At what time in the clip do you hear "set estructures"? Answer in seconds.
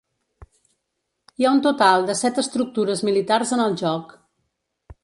2.23-3.05